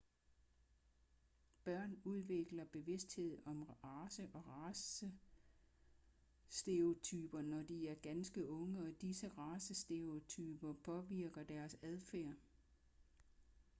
[1.63, 10.73] børn udvikler bevidsthed om race og racestereotyper når de er ganske unge og disse racestereotyper
[10.83, 12.33] påvirker deres adfærd